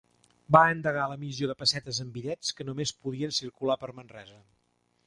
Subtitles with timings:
[0.55, 4.43] Va endegar l'emissió de pessetes en bitllets que només podien circular per Manresa.